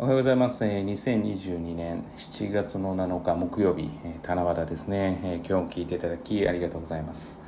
[0.00, 0.64] おはようございます。
[0.64, 7.42] えー2022年7月の7日木曜日、えー七夕ですね、えー今日も聞いていただきありがとうございます。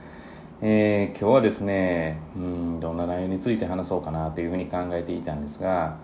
[0.61, 5.99] えー今日はですね、うん、どんな内容について話そうかなというふうに考えていたんですが、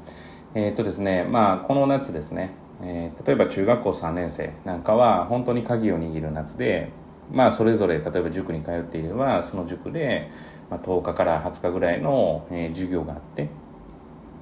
[0.55, 6.93] えーっとですね、まあ、この夏ですね、えー例えば中学校3年生なんかは本当に鍵を握る夏で、
[7.33, 10.31] まあ、それぞれ例えば塾に通っていれば、その塾で、
[10.71, 13.49] まあ、10日から20日ぐらいの、えー授業があって、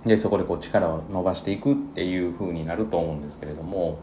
[0.07, 3.99] でそこでこう力を伸ばしていくっていう風になると思うんですけれども、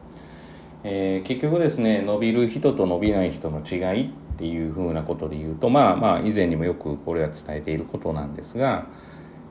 [0.84, 8.88] えー結局ですね伸びる人と伸びない人の違いっていう風なことで言うとまあまあ以前にもよくこれは伝えていることなんですが、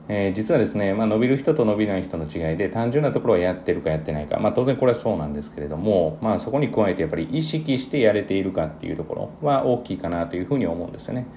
[0.09, 11.27] えー実はですね、まあ、伸びる人と伸びない人の違いで単純なところはやってるかやってないか、まあ、当然これはそうなんですけれども、まあ、そこに加えてやっぱり意識してやれているかっていうところは大きいかなというふうに思うんですよね。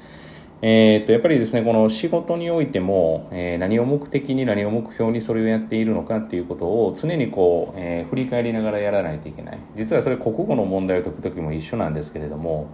[0.66, 12.72] えー、とやっぱりですねこの仕事においても、えー何を目的に何を目標にそれをやっているのかっていうことを常にこう、えー振り返りながらやらないといけない実はそれ国語の問題を解く時も一緒なんですけれども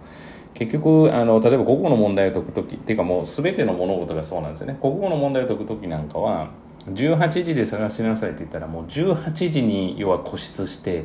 [0.53, 6.51] 結局あの例えば国語の問題を解く時っていうかもう全ての物事がそうなんですよね国語の問題を解く時なんかは
[6.87, 11.03] 18時で探しなさいって言ったらもう18時に要は固執して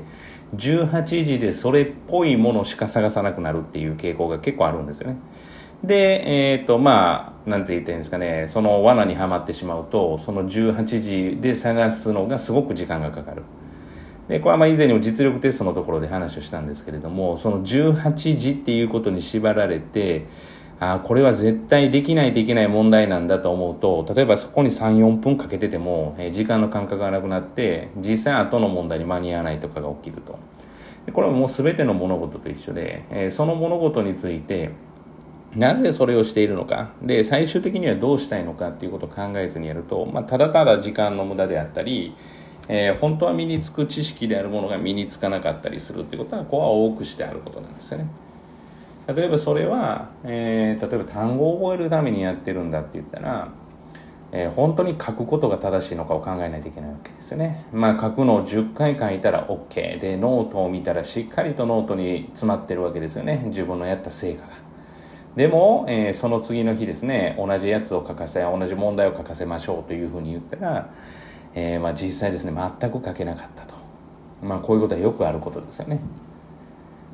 [0.54, 5.16] 18時でそれっぽいものしか探さなくなるっていう傾向が結構あるんですよね。
[5.86, 13.42] で、えっ、と、まあ、なんて言ったらいいんですかね、その罠にはまってしまうと、その18時で探すのがすごく時間がかかる。
[14.28, 20.26] で、これはまあ以前にも実力テストのところで話をしたんですけれども、その18時っていうことに縛られて、
[20.78, 30.38] あこれは絶対できないといけない問題なんだと思うと、例えばそこに3、4分かけてても、え時間の感覚がなくなって、実際後の問題に間に合わないとかが起きると。
[31.12, 34.70] これはもう全ての物事と一緒で、えその物事について、
[35.56, 42.14] なぜそれをしているのかで最終的にはどうしたいのかっていうことを考えずにやると、まあ、ただただ時間の無駄であったり、
[42.68, 48.06] えー本当は身につく知識であるものが身につかなかったりするってことはここは多くしてあることなんですよね
[49.06, 53.48] 例えばそれは、えー例えば単語を覚えるためにやってるんだって言ったら、
[54.32, 57.64] えー本当に書くことが正しいのかを考えないといけないわけですよね。
[57.72, 64.66] まあ書くのを10回書いたら OK でノートを見たらしっかりとノートに詰まってるわけですよね自分のやった成果が。
[65.36, 70.90] でも、えーその次の日ですね同じやつを書かせ同じ問題を書かせましょうというふうに言ったら、
[71.54, 73.74] えーまあ、実際ですね全く書けなかったと、
[74.42, 76.00] まあ、こういうことはよくあることですよね。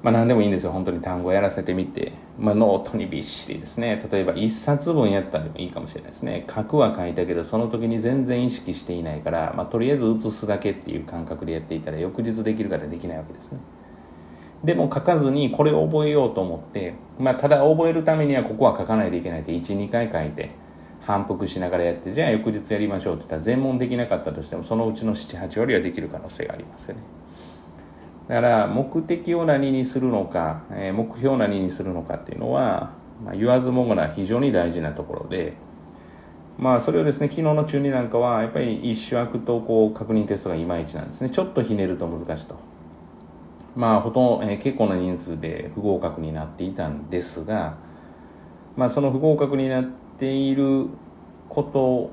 [0.02, 0.72] まあ何でもいいんですよ。
[0.72, 4.02] 本当に単語やらせてみて、まあ、ノートにびっしりですね。
[4.10, 6.44] 例えば1冊分やったらでもいいかもしれないですね。
[6.52, 13.58] 書くは書いたけどその時に全然意識していないから、まあ、とりあえず写すだけっていう感覚でやっていたら翌日できるかでできないわけですね。
[14.64, 20.50] でも書かずにこれを覚えようと思って、まあ、ただ覚えるためにはここは書かないといけないって12回書いて
[21.00, 27.02] 反復しながらやってじゃあ翌日やりましょうって言ったら全問できなかったとしてもそのうちの78割はできる可能性がありますよね。
[28.28, 32.92] だから目的を何にするのか、目標を何にするのかっていうのは、
[33.24, 35.54] まあ、言わずもがな非常に大事なところで
[36.58, 41.30] まあそれをですね昨日の中2なんかはやっぱり一種悪とこう確認テストがいまいちなんですね。
[41.30, 42.71] ちょっとひねると難しいと。
[43.74, 47.76] まあほとんど、えー結構な人数で不合格になっていたんですが
[48.76, 49.84] まあその不合格になっ
[50.18, 50.86] ている
[51.48, 52.10] こと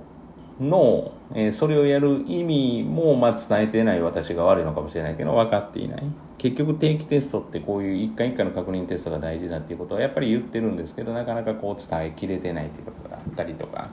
[0.64, 6.04] の、えーそれをやる意味も、まあ、伝えてない私が悪いのかもしれないけど分かっていない。
[6.38, 13.90] 結局定期テストってこういう一回一回の確認テストが大事だっていうことはやっぱり言ってるんですけどなかなかこう伝えきれてないということがあったりとか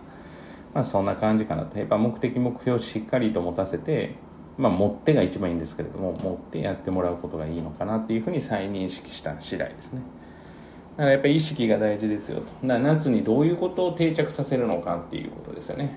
[0.72, 1.77] まあそんな感じかなと。
[1.77, 4.15] やっぱ目的目標をしっかりと持たせて
[4.59, 10.00] まあ持ってが一番いいんですけれども持ってやってもらうことがいいのかなっていうふうに再認識した次第ですね。
[10.97, 12.66] だからやっぱり意識が大事ですよと。
[12.66, 15.95] 夏にどういうことを定着させるのかっていうことですよね。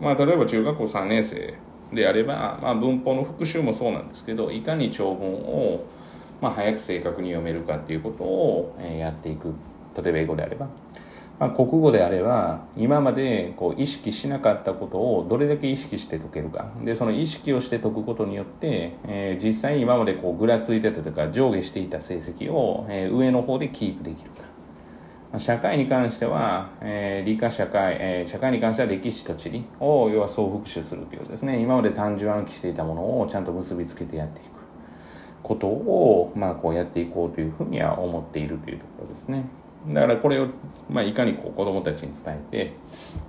[0.00, 1.54] まあ、例えば中学校3年生
[1.92, 5.84] であれば、まあ、文法の復習もそうなんですけどいかに長文を、
[6.40, 9.52] まあ、早く正確に読めるかっていうことを、やっていく。
[10.02, 10.68] 例えば英語であれば、
[11.40, 16.70] まあ、国語であれば今までこう意識しなかったことをどれだけ意識して解けるか。
[16.84, 24.42] でその意識をして解くことによって、えー実際に今までこうぐらついてたとか上下していた成績を、えー上の方でキープできるか。
[25.32, 31.60] まあ社会に関しては、えー理科社会、えー社会に関しては歴史と地理を要は総復習するということですね。
[31.60, 34.46] 今まで単純暗記していたものをちゃんと結びつけてやっていく
[35.42, 39.44] ことを、まあ、こうやっていこうというふうには思っているというところですね。
[39.88, 40.48] だからこれを、
[40.88, 42.72] まあ、いかにこう子どもたちに伝えて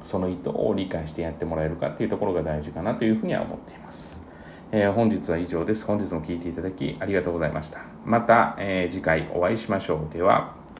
[0.02, 4.26] その意図を理解してやってもらえるかっていうところが大事かなというふうには思っています
[4.72, 5.86] えー本日は以上です。
[5.86, 7.82] 本日も聴いていただきありがとうございました。
[8.04, 10.14] また、えー次回お会いしましょう。
[10.14, 10.65] では。